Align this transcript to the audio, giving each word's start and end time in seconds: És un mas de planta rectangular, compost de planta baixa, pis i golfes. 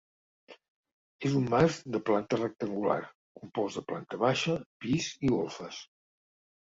És 1.27 1.33
un 1.39 1.43
mas 1.51 1.75
de 1.95 1.99
planta 2.07 2.39
rectangular, 2.39 2.97
compost 3.41 3.79
de 3.81 3.83
planta 3.91 4.19
baixa, 4.23 4.57
pis 4.87 5.11
i 5.29 5.31
golfes. 5.35 5.83